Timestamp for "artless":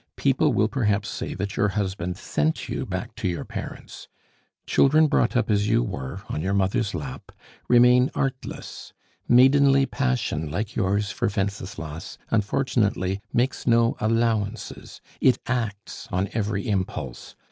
8.15-8.93